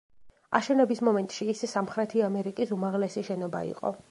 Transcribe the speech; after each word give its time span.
აშენების 0.59 1.01
მომენტში 1.09 1.47
ის 1.53 1.63
სამხრეთი 1.75 2.25
ამერიკის 2.31 2.75
უმაღლესი 2.79 3.29
შენობა 3.31 3.67
იყო. 3.75 3.99